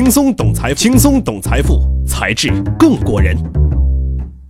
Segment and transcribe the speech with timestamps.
[0.00, 3.36] 轻松懂财，轻松懂财富，才智更过人。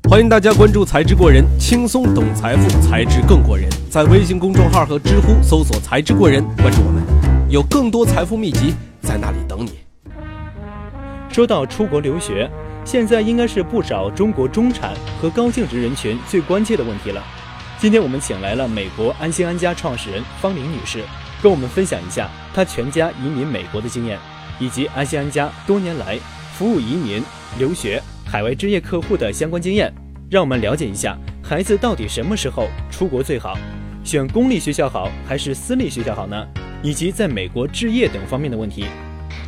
[0.08, 3.68] 欢迎大家关注“才智过人”，轻松懂财富，才智更过人。
[3.90, 7.02] 在微信公众号和知乎搜索“才智过人”，关注我们，
[7.48, 9.72] 有更多财富秘籍在那里等你。
[11.30, 12.48] 说到出国留学，
[12.84, 17.20] 现在应该是不少中国中产和高净值人群最关切的问题了。
[17.76, 21.02] 今天我们请来了美国安心安家创始人方玲女士，
[21.42, 24.16] 跟我们分享一下她全家移民美国的经验，
[24.60, 26.16] 以及安西安家多年来
[26.56, 27.20] 服务移民、
[27.58, 29.92] 留学、海外置业客户的相关经验。
[30.30, 33.58] 让我们了解一下孩子到底什么时候出国最好，
[34.04, 36.46] 选公立学校好还是私立学校好呢？
[36.84, 38.84] 以及在美国置业等方面的问题。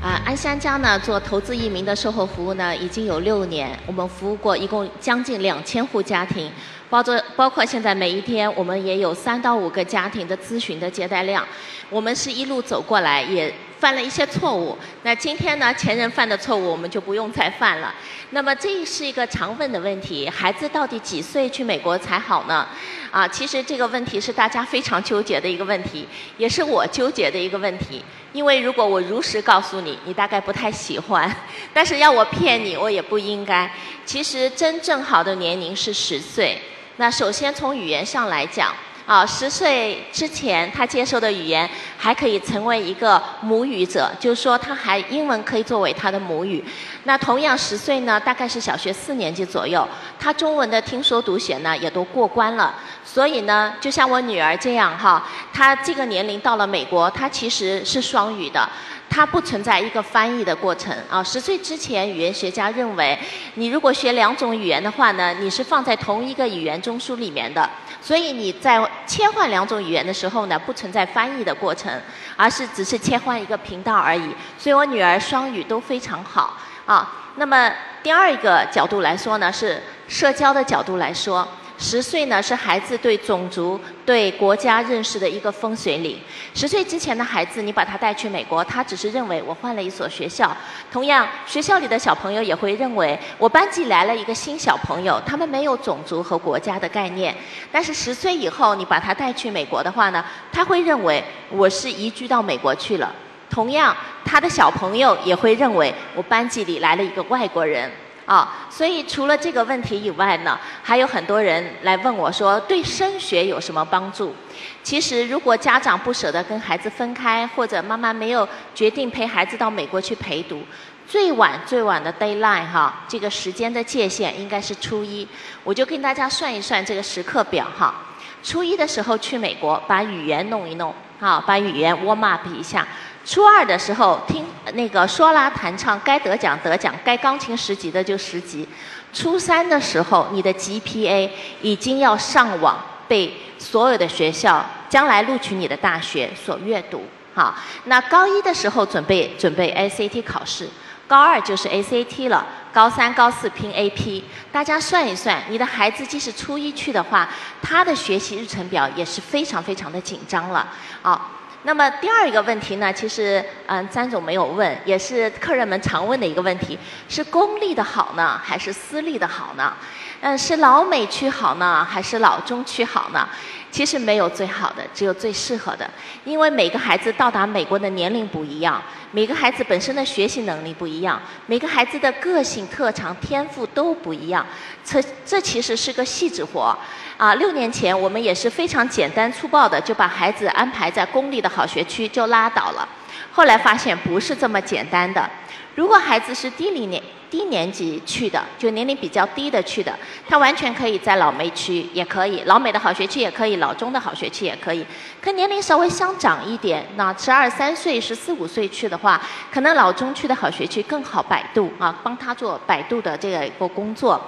[0.00, 6.50] 啊，安西安家呢做投资移民的售后服务呢已经有六年，我们服务过一共将近两千户家庭，
[6.90, 11.46] 包括包括现在每一天我们也有三到五个家庭的咨询的接待量，
[11.88, 13.54] 我们是一路走过来也。
[13.82, 15.74] 犯了一些错误，那今天呢？
[15.74, 17.92] 前人犯的错误我们就不用再犯了。
[18.30, 22.64] 那么这是一个常问的问题：孩子到底几岁去美国才好呢？
[23.10, 26.06] 啊，其实这个问题是大家非常纠结的一个问题，
[26.38, 28.00] 也是我纠结的一个问题。
[28.32, 31.28] 因为如果我如实告诉你，你大概不太喜欢；
[31.74, 33.68] 但是要我骗你，我也不应该。
[34.06, 36.56] 其实真正好的年龄是十岁。
[36.98, 38.72] 那首先从语言上来讲。
[39.04, 46.64] 啊，十岁之前他接受的语言还可以成为一个母语者，就是说他还英文可以作为他的母语。
[47.04, 49.86] 那同样十岁呢，大概是小学四年级左右，
[50.18, 52.74] 他中文的听说读写呢也都过关了。
[53.04, 58.68] 所以呢，就像我女儿这样哈，她这个年龄到了美国，她其实是双语的。
[59.10, 61.22] 它不存在一个翻译的过程啊！
[61.22, 63.18] 十岁之前，语言学家认为，
[63.56, 67.68] 你如果学两种语言的话呢，你是放在同一个语言中枢里面的，
[68.02, 71.90] 所以你在切换两种语言的时候呢，不存在翻译的过程，
[72.36, 74.34] 而是只是切换一个频道而已。
[74.58, 77.30] 所以我女儿双语都非常好啊。
[77.36, 77.72] 那么
[78.02, 81.46] 第二个角度来说呢，是社交的角度来说。
[81.82, 86.16] 十岁呢是孩子对种族、对国家认识的一个分水岭。
[86.54, 90.56] 十岁之前的孩子，你把他带去美国，他只是认为我换了一所学校。
[90.92, 97.34] 同样，学校里的小朋友也会认为我班级来了一个新小朋友，他们没有种族和国家的概念。
[97.72, 103.12] 但是十岁以后，你把他带去美国的话呢，他会认为我是移居到美国去了。
[103.50, 103.94] 同样，
[104.24, 107.90] 他的小朋友也会认为我班级里来了一个外国人。
[108.24, 114.34] 啊，所以除了这个问题以外呢，还有很多人来问我说，对升学有什么帮助？
[114.82, 120.62] 其实，如果家长不舍得跟孩子分开，或者妈妈没有决定陪孩子到美国去陪读，
[121.06, 125.26] 最晚最晚的 deadline 哈，这个时间的界限应该是初一。
[125.64, 127.94] 我就跟大家算一算这个时刻表哈，
[128.42, 132.86] 初一的时候去美国，把语言弄一弄，啊，把语言 warm up 一下。
[133.24, 134.44] 初二的时候听
[134.74, 138.68] 那个说拉弹唱，该得奖得奖，该钢琴十级的就十级。
[139.12, 141.28] 初三的时候，你的 GPA
[141.60, 147.04] 已经要上网被所有的学校将来录取你的大学所阅读。
[147.34, 150.68] 好，那高一的时候准备准备 ACT 考试，
[151.06, 154.22] 高二就是 ACT 了，高三高四拼 AP。
[154.50, 157.28] 大家算一算，你的孩子即使初一去的话，
[157.60, 160.66] 他的学习日程表也是非常非常的紧张了。
[161.02, 161.30] 啊。
[161.64, 166.76] 那么第二一个问题呢，其实嗯，詹总没有问，也是客人们常问的一个问题，
[167.08, 169.72] 是公立的好呢，还是私立的好呢？
[170.20, 173.28] 嗯，是老美区好呢，还是老中区好呢？
[173.70, 175.88] 其实没有最好的，只有最适合的。
[176.24, 184.44] 因为每个孩子到达美国的年龄不一样，每个孩子本身的学习能力不一样，每个孩子的个性特长、天赋都不一样。
[184.84, 186.76] 这这其实是个细致活。
[187.22, 192.88] 啊，六年前我们也是非常简单粗暴的就把孩子安排在公立的好学区就拉倒了。
[193.30, 195.30] 后来发现不是这么简单的。
[195.76, 197.00] 如果孩子是低龄年
[197.30, 199.96] 低年级去的，就年龄比较低的去的，
[200.28, 204.84] 他完全可以在老梅区也可以，老美的好学区也可以，老中的好学区也可以。
[205.20, 209.22] 可年龄稍微相长一点，那十二三岁、十四五岁去的话，
[209.52, 214.20] 可能老中区的好学区更好百度啊，帮他做百度的这个一个工作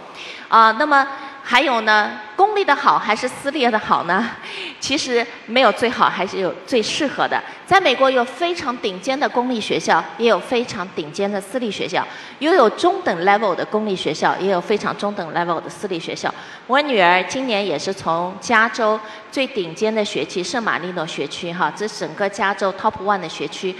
[0.47, 0.71] 啊。
[0.79, 1.05] 那么。
[1.47, 4.31] 还有呢，公立的好还是私立的好呢？
[4.81, 7.39] 其实没有最好，还是有最适合的。
[7.67, 12.07] 在美国有非常顶尖的公立学校，也有非常顶尖的私立学校，
[12.39, 16.33] 又有中等 level 的公立学校，也有非常中等 level 的私立学校。
[16.67, 18.99] 我女儿今年也是从加州
[19.31, 23.77] 最顶尖的学区圣马力诺学区，哈，这整个加州 top one 的学区。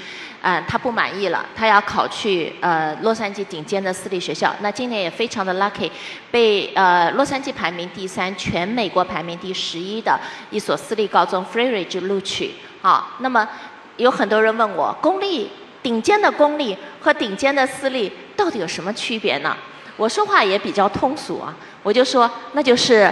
[0.47, 4.55] 嗯，他不满意了，他要考去呃洛杉矶顶尖的私立学校。
[4.61, 5.91] 那今年也非常的 lucky，
[6.31, 10.21] 被呃洛杉矶排名第三、全美国排名第十一的
[10.51, 12.55] 一所私立高中 Freeridge 录取。
[12.83, 13.49] 好，那么
[13.97, 15.51] 有很多人问我，公立
[15.83, 19.57] 顶尖的公立和顶尖的私立到底有什么区别呢？
[19.97, 23.11] 我说话也比较通俗啊，我就说那就是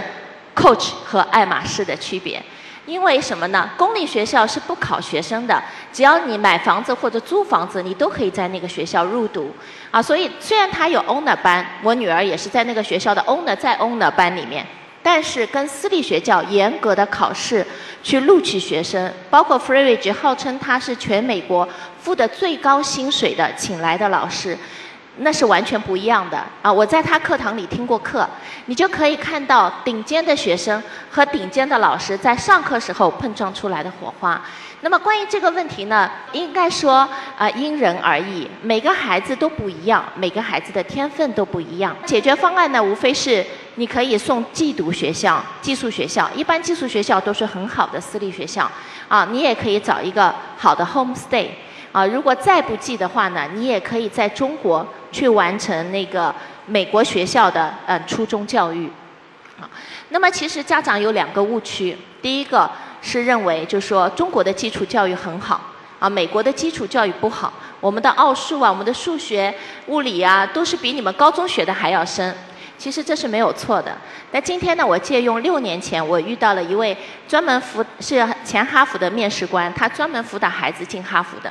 [0.55, 2.39] Coach 和爱马仕的区别。
[2.85, 3.69] 因为什么呢？
[3.77, 5.63] 公立学校是不考学生的，
[5.93, 9.55] 只要你买房子或者租房子，你都可以在那个学校入读。
[9.89, 14.65] 啊，所以虽然他有 owner 班，我女儿也是在那个学校的 owner 在 owner 班里面，
[15.01, 17.65] 但是跟私立学校严格的考试
[18.01, 21.67] 去录取学生，包括 Freeridge 号称他是全美国
[22.01, 24.57] 付的最高薪水的请来的老师。
[25.17, 26.71] 那是完全不一样的啊！
[26.71, 28.27] 我在他课堂里听过课，
[28.65, 30.81] 你就可以看到顶尖的学生
[31.11, 34.41] 和顶尖的老师在上课时候碰撞出来的火花。
[34.81, 37.07] 那么关于这个问题呢，应该说
[37.37, 41.95] 啊因人而异，每个孩子都不一样，每个孩子的天分都不一样。
[42.05, 43.45] 解决方案呢，无非是
[43.75, 48.69] 你可以送寄读学校、寄宿学校，一般寄宿学校都是很好的私立学校
[49.07, 51.49] 啊，你也可以找一个好的 home stay。
[51.93, 56.33] 啊，如果再不济的话呢，你也可以在中国去完成那个
[56.65, 58.91] 美国学校的呃初中教育。
[59.61, 59.69] 啊，
[60.09, 62.69] 那么其实家长有两个误区，第一个
[63.01, 65.61] 是认为就是说中国的基础教育很好，
[65.99, 69.53] 啊，美国的基础教育不好，我们的奥数啊，我们的数学、
[69.87, 72.35] 物理啊，都是比你们高中学的还要深。
[72.83, 73.97] 其实这是没有错的。
[74.29, 76.97] 但今天呢，我借用六年前我遇到了一位
[77.29, 81.49] 专门辅是前哈佛的面试官，他专门辅导孩子进哈佛的。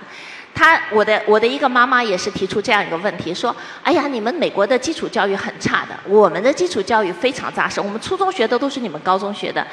[0.55, 9.67] 他我的我的一个妈妈也是提出这样一个问题，说：哎呀，你们美国的基础教育很差的，我们的基础教育非常扎实，我们初中学的都是你们高中学的。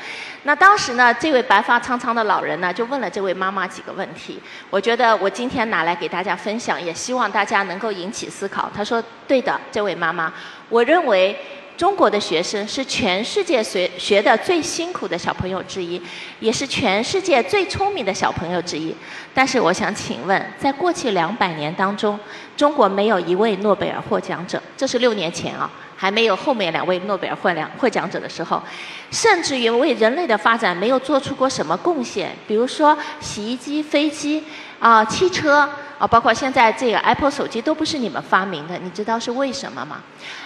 [0.44, 4.42] 那当时呢，这位白发苍苍的老人呢，就问了这位妈妈几个问题。
[4.70, 8.72] 我觉得我今天拿来给大家分享，也希望大家能够引起思考。
[8.74, 10.32] 他说：对的，这位妈妈，
[10.70, 11.38] 我认为。
[11.80, 16.02] 中国的学生是全世界学学的最辛苦的小朋友之一，
[16.42, 18.94] 也是全世界最聪明的小朋友之一。
[19.34, 22.20] 但是我想请问，在过去两百年当中，
[22.58, 28.62] 中国没有一位诺贝尔获奖者，这是六年前啊，还没有后面两位诺贝尔获奖获奖者的时候，
[29.10, 34.44] 甚至于为人类的发展没有做出过什么贡献，比如说洗衣机、飞机
[34.80, 35.70] 啊、汽车。
[36.00, 40.02] 啊，包括现在这个 Apple 手机都不是你们发明的，你知道是为什么吗？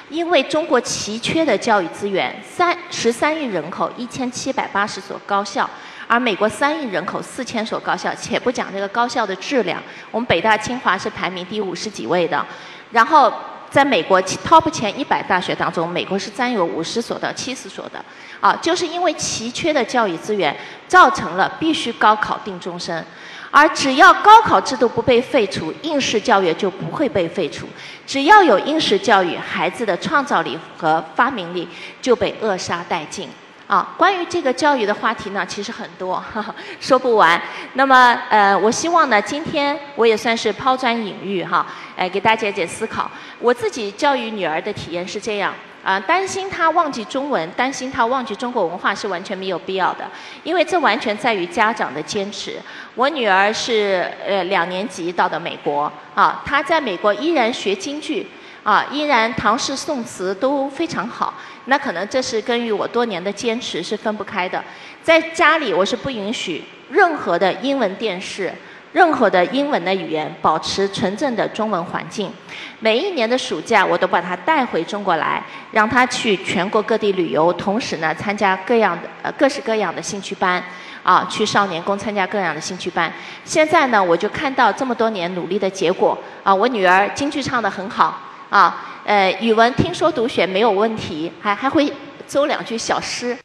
[0.09, 5.69] 因为中国奇缺的教育资源，三十三亿人口，一千七百八十所高校，
[6.07, 9.79] 而美国三亿人口，四千所高校，且不讲这个高校的质量，
[10.09, 12.43] 我们北大清华是排名第五十几位的，
[12.89, 13.31] 然后
[13.69, 18.03] 在美国 Top 前一百大学当中，美国是占有五十所到七十所的，
[18.41, 20.55] 啊，就是因为奇缺的教育资源，
[20.87, 23.05] 造成了必须高考定终身。
[23.55, 27.67] 而只要高考制度不被废除，应试教育就不会被废除。
[28.03, 31.67] 只要有应试教育，孩子的创造力和发明力
[32.01, 33.29] 就被扼杀殆尽。
[33.67, 36.21] 啊，关于这个教育的话题呢，其实很多，
[36.81, 37.39] 说不完。
[37.73, 41.63] 那么，呃，我希望呢，今天我也算是抛砖引玉哈，
[41.95, 43.09] 呃，给大家一点思考。
[43.39, 45.53] 我自己教育女儿的体验是这样。
[45.83, 50.09] 啊，担心他忘记中文，担心他忘记中国文化是完全没有必要的，
[50.43, 52.55] 因为这完全在于家长的坚持。
[52.95, 58.25] 我女儿是呃两年级到的美国，啊，她在美国依然学京剧，
[58.63, 61.33] 啊，依然唐诗宋词都非常好。
[61.65, 64.63] 那可能这是跟于我多年的坚持是分不开的。
[65.01, 68.53] 在家里我是不允许任何的英文电视。
[68.93, 72.31] 任何的英文的语言，保持纯正的中文环境。
[72.79, 80.63] 每一年的暑假，我都把他带回中国来，让他去全国各地旅游，同时呢，参加各样的呃各式各样的兴趣班，
[81.01, 83.11] 啊，去少年宫参加各样的兴趣班。
[83.43, 91.91] 现在呢，我就看到这么多年努力的结果，啊，我女儿京剧唱得很好，啊，呃，语文听说读写没有问题，还还会
[92.27, 93.35] 诌两句小诗。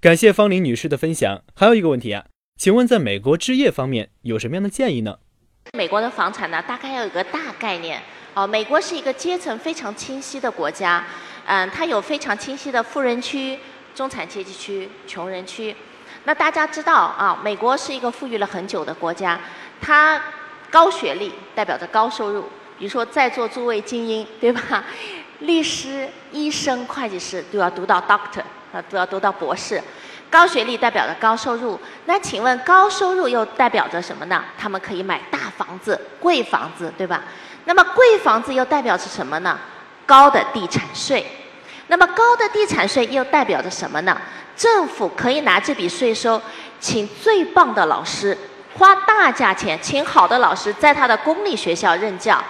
[0.00, 1.40] 感谢方玲女士的分享。
[1.54, 2.24] 还有一个问题啊。
[2.60, 5.16] 请问，在美国置业方面有什么样的建议呢？
[5.72, 7.98] 美国的房产呢，大概要有个大概念。
[8.34, 11.02] 哦，美国是一个阶层非常清晰的国家。
[11.46, 13.58] 嗯，它有非常清晰的富人区、
[13.94, 15.74] 中产阶级区、穷人区。
[16.24, 19.40] 那大家知道啊，美国是一个富裕了很久的国家。
[19.80, 20.22] 它
[20.70, 22.42] 高学历代表着高收入，
[22.78, 24.84] 比如说在座诸位精英，对吧？
[25.40, 29.82] 律师、医生、会计师都要读到 Doctor，啊，都要读到博士。
[30.30, 34.44] 高学历代表着高收入，那请问高收入又代表着什么呢？
[34.56, 37.24] 他们可以买大房子、贵房子，对吧？
[37.64, 39.58] 那么贵房子又代表着什么呢？
[40.06, 41.26] 高的地产税。
[41.88, 44.16] 那么高的地产税又代表着什么呢？
[44.56, 46.40] 政府可以拿这笔税收，
[46.78, 48.36] 请最棒的老师，
[48.78, 52.40] 花大价钱请好的老师在他的公立学校任教，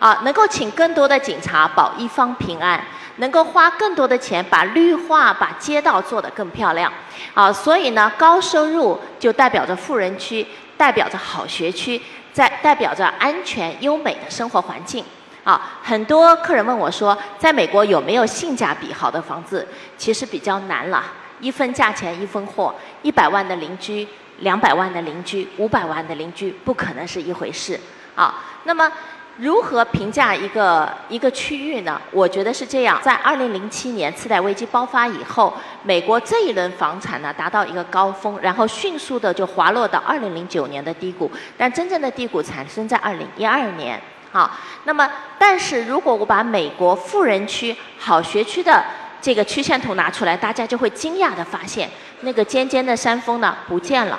[0.00, 2.82] 啊，能够请更多的警察保一方平安。
[3.18, 6.92] 能够花更多的钱把绿化、把街道做得更漂亮，
[7.34, 10.46] 啊，所以呢，高收入就代表着富人区，
[10.76, 12.00] 代表着好学区，
[12.32, 15.04] 在代表着安全优美的生活环境。
[15.44, 19.66] 啊，很多客人问我说，在美国有没有性价比好的房子？
[19.96, 21.04] 其实比较难了，
[21.40, 24.06] 一分价钱一分货，一百万的邻居，
[24.38, 27.78] 两百万的邻居，五百万的邻居，不可能是一回事。
[28.14, 28.34] 啊，
[28.64, 28.90] 那么。
[29.38, 32.00] 如何评价一个一个区域呢？
[32.10, 35.54] 我觉得是这样：在二零零七年次贷危机爆发以后，
[35.84, 41.30] 美国这一轮房产呢达到一个高峰，然后迅速的就滑落到二零零九年的低谷。
[41.56, 44.00] 但真正的低谷产生在二零一二年。
[44.32, 44.50] 好，
[44.82, 48.84] 那么但是如果我把美国富人区好学区的
[49.22, 51.88] 这个曲线图拿出来，大家就会惊讶的发现，
[52.22, 54.18] 那个尖尖的山峰呢不见了。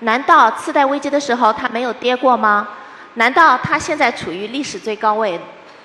[0.00, 2.68] 难道次贷危机的时候它没有跌过吗？
[3.14, 5.38] 难道它现在处于历史最高位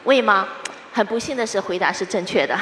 [0.06, 0.48] 位吗？
[0.94, 2.58] 很不幸的是，回答是正确的，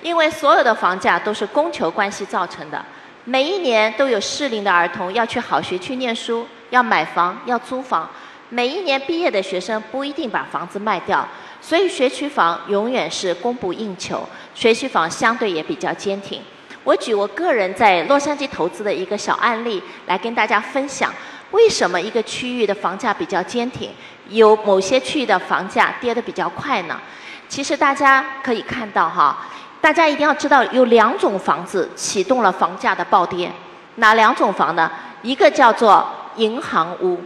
[0.00, 2.82] 因为所有的房价都是供求关系造成的。
[3.24, 8.08] 每一年都有适龄的儿童要去好学区念书，要买房，要租房。
[8.48, 11.26] 每一年毕业的学生不一定把房子卖掉，
[11.60, 14.26] 所以学区房永远是供不应求。
[14.54, 16.40] 学区房相对也比较坚挺。
[16.84, 21.12] 我举我个人在洛杉矶投资的一个小案例来跟大家分享。
[21.52, 23.90] 为什么一个区域的房价比较坚挺，
[24.28, 27.00] 有某些区域的房价跌得比较快呢？
[27.48, 29.46] 其实大家可以看到哈，
[29.80, 33.50] 大家一定要知道有两种房子启动了房价的暴跌，
[33.96, 34.90] 哪两种房呢？
[35.22, 37.20] 一个叫做银行屋，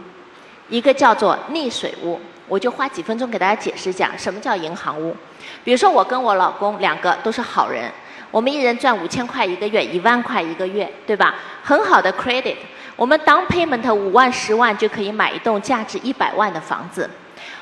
[0.69, 2.19] 一个叫做溺水屋。
[2.47, 5.15] 我就花几分钟给大家解释一下什么叫银行屋。
[5.63, 7.89] 比如说我跟我老公两个都是好人，
[8.31, 11.35] 我们一人赚五千块一个月，一万块一个月，对吧？
[11.61, 12.55] 很好的 credit。
[12.95, 17.09] 我们 down payment 五万十万就可以买一栋价值一百万的房子，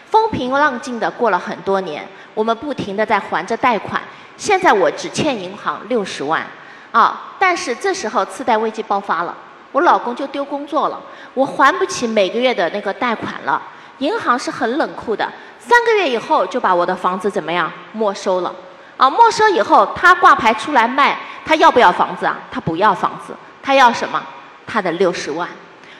[0.05, 4.01] 风平浪静的过了很多年，我们不停的在还着贷款，
[4.35, 6.45] 现在我只欠银行六十万，
[6.91, 9.35] 啊，但是这时候次贷危机爆发了，
[9.71, 10.99] 我老公就丢工作了，
[11.33, 13.61] 我还不起每个月的那个贷款了，
[13.99, 18.53] 银行是很冷酷的，三个月以后就把我的房子怎么样没收了，
[18.99, 22.37] 啊，没收以后他挂牌出来卖，他要不要房子啊？
[22.51, 24.21] 他不要房子，他要什么？
[24.67, 25.47] 他的六十万，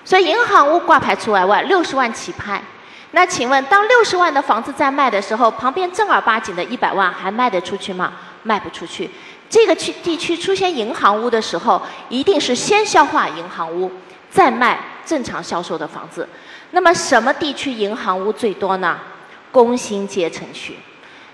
[0.03, 2.61] 所以银行屋挂牌出来外六十万起拍。
[3.11, 8.11] 那请问，当六十万的房子在卖的时候，旁边正儿八经的一百万还卖得出去吗？
[8.43, 9.09] 卖不出去。
[9.49, 13.89] 这个区地区出现银行屋的时候，一定是先消化银行屋，
[14.29, 16.27] 再卖正常销售的房子。
[16.71, 18.99] 那么什么地区银行屋最多呢？
[19.53, 20.77] 工薪阶层区。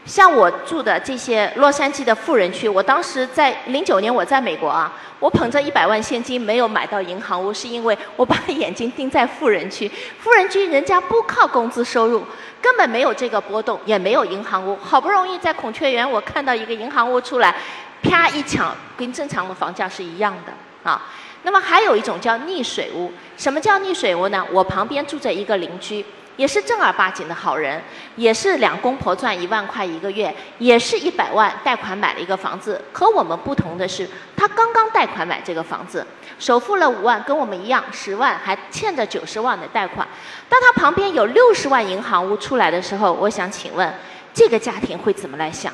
[0.05, 9.91] 像我住的这些洛杉矶的富人区，我当时在零九年我在美国啊，我捧着一百万现金没有买到银行屋，是因为我把眼睛盯在富人区。
[10.19, 12.23] 富人区人家不靠工资收入，
[12.61, 14.77] 根本没有这个波动，也没有银行屋。
[14.77, 17.55] 好不容易在孔雀园我看到一个银行屋出来，
[18.03, 20.53] 啪一抢，跟正常的房价是一样的
[20.89, 21.01] 啊。
[21.41, 24.45] 那么还有一种叫溺水屋，什么叫溺水屋呢？
[24.51, 26.05] 我旁边住着一个邻居。
[26.37, 27.81] 也是正儿八经的好人，
[28.15, 32.81] 也是两公婆赚一万块一个月，也是一百万贷款买了一个房子。
[32.91, 36.05] 和我们不同的是，他刚刚贷款买这个房子，
[36.37, 40.07] 首付了五万，跟我们一样十万，还欠着九十万的贷款。
[40.49, 43.93] 当他旁边有六十万银行屋出来的时候，我想请问，
[44.33, 45.71] 这个家庭会怎么来想？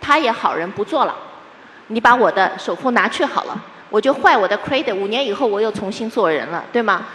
[0.00, 1.14] 他也好人不做了，
[1.88, 7.06] 你把我的首付拿去好了，我就坏我的 credit，五年以后我又重新做人了，对吗？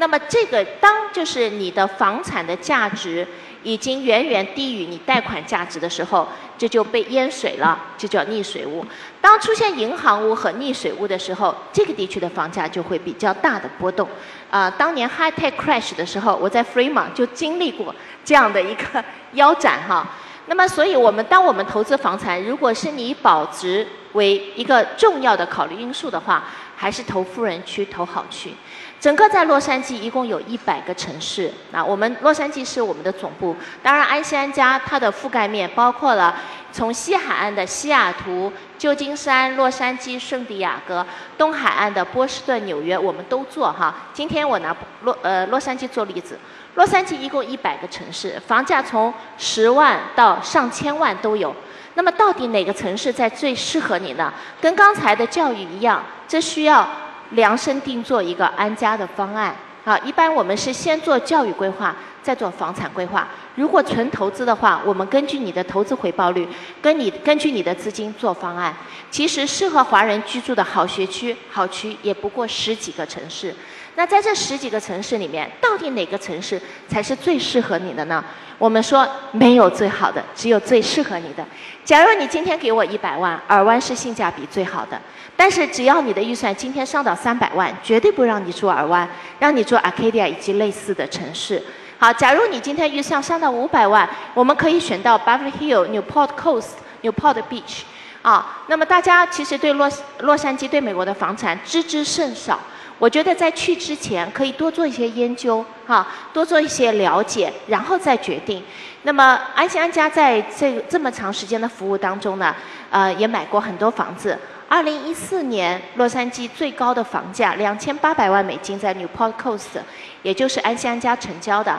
[0.00, 3.26] 那么这个当就是你的房产的价值
[3.62, 6.26] 已经远远低于你贷款价值的时候，
[6.56, 8.82] 这就被淹水了，这叫溺水屋。
[9.20, 14.08] 当出现银行屋和溺水屋的时候，这个地区的房价就会比较大的波动。
[14.50, 19.04] 啊，当年 high tech crash 的时候，我在 Fremont 就经历过这样的一个
[19.34, 20.08] 腰斩哈。
[20.46, 28.54] 那么，所以我们当我们投资房产，如果是你保值为一个重要的考虑因素的话，还是投富人区、投好区。
[29.00, 33.56] 整个在洛杉矶一共有一百个城市，那我们洛杉矶是我们的总部。
[33.82, 36.36] 当然，安西安家它的覆盖面包括了
[36.70, 41.06] 从西海岸的西雅图、旧金山、洛杉矶、圣地亚哥，
[41.38, 43.94] 东海岸的波士顿、纽约，我们都做哈。
[44.12, 46.38] 今天我拿洛呃洛杉矶做例子，
[46.74, 51.56] 洛杉矶一共一百个城市，房价从十万到上千万都有。
[51.94, 54.30] 那么到底哪个城市在最适合你呢？
[54.60, 56.86] 跟刚才的教育一样，这需要。
[57.30, 63.28] 量身定做一个安家的方案，好，一般我们是先做教育规划，再做房产规划。
[63.56, 66.46] 如果纯投资的话，我们根据你的投资回报率，
[66.82, 68.74] 跟你根据你的资金做方案。
[69.10, 73.54] 其实适合华人居住的好学区、好区也不过十几个城市。
[73.96, 78.24] 那在这十几个城市里面，到底哪个城市才是最适合你的呢？
[78.56, 81.44] 我们说没有最好的，只有最适合你的。
[81.84, 85.00] 假如你今天给我一百万，尔湾是性价比最好的。
[85.40, 91.62] 但是只要你的预算今天上到三百万，绝对不让你住尔湾，让你住 Arcadia 以及类似的城市。
[91.98, 97.84] 好，假如你今天预算上到五百万，我们可以选到 Beverly Hill、Newport Coast、Newport Beach。
[98.20, 102.60] 啊，那么大家其实对洛洛杉矶、对美国的房产知之甚少。
[102.98, 108.62] 我觉得在去之前可以多做一些研究，哈，多做一些了解，然后再决定。
[109.04, 112.54] 那么安心安家在这这么长时间的服务当中呢，
[112.90, 114.38] 呃，也买过很多房子。
[114.70, 119.80] 二零一四年，洛杉矶最高的房价两千八百万美金，在 Newport Coast，
[120.22, 121.76] 也就是安心安家成交的。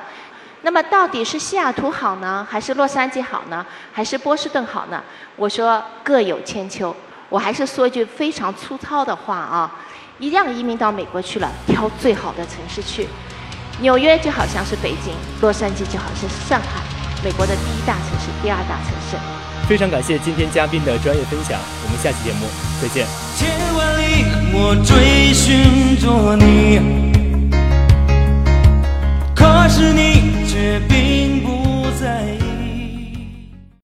[0.63, 5.01] 那么到底是西雅图好呢，还是洛杉矶好呢，还是波士顿好呢？
[5.37, 6.93] 我说各有千秋。
[7.29, 9.71] 我还是说一句非常粗糙的话啊。
[10.19, 13.07] 一定要移民到美国去了，挑最好的城市去。
[13.79, 16.83] 纽约就好像是北京，洛杉矶就好像是上海，
[17.23, 19.40] 美国的第一大城市、第二大城市。
[19.71, 22.45] 非常感谢今天嘉宾的专业分享，我们下期节目
[22.81, 23.07] 再见。
[23.37, 26.81] 千万里我追寻着你，
[29.33, 32.40] 可是你却并不在意。